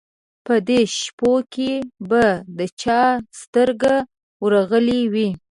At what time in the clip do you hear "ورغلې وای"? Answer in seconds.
4.43-5.29